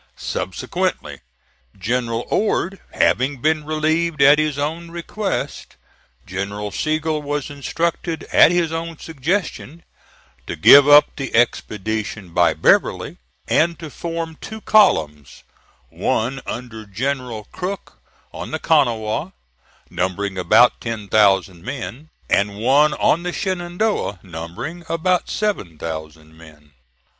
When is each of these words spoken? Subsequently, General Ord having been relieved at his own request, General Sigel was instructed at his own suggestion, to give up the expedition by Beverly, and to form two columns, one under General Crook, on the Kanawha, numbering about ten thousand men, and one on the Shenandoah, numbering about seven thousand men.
Subsequently, 0.17 1.21
General 1.77 2.25
Ord 2.31 2.79
having 2.91 3.39
been 3.39 3.63
relieved 3.63 4.19
at 4.19 4.39
his 4.39 4.57
own 4.57 4.89
request, 4.89 5.75
General 6.25 6.71
Sigel 6.71 7.21
was 7.21 7.51
instructed 7.51 8.23
at 8.33 8.49
his 8.51 8.71
own 8.71 8.97
suggestion, 8.97 9.83
to 10.47 10.55
give 10.55 10.89
up 10.89 11.15
the 11.17 11.35
expedition 11.35 12.33
by 12.33 12.55
Beverly, 12.55 13.19
and 13.47 13.77
to 13.77 13.91
form 13.91 14.39
two 14.41 14.61
columns, 14.61 15.43
one 15.91 16.41
under 16.47 16.87
General 16.87 17.43
Crook, 17.51 18.01
on 18.33 18.49
the 18.49 18.57
Kanawha, 18.57 19.33
numbering 19.91 20.35
about 20.35 20.81
ten 20.81 21.09
thousand 21.09 21.61
men, 21.63 22.09
and 22.27 22.57
one 22.57 22.95
on 22.95 23.21
the 23.21 23.31
Shenandoah, 23.31 24.17
numbering 24.23 24.83
about 24.89 25.29
seven 25.29 25.77
thousand 25.77 26.35
men. 26.35 26.71